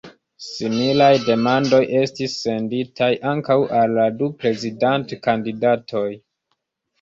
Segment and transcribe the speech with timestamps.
[0.43, 6.09] Similaj demandoj estis senditaj ankaŭ al la du prezidant-kandidatoj.